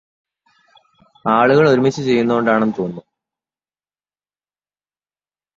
ആളുകൾ 1.25 1.69
ഒരുമിച്ചു 1.69 2.01
ചെയ്യുന്നതു 2.01 2.37
കൊണ്ടാണെന്ന് 2.37 2.73
തോന്നുന്നു. 2.79 3.03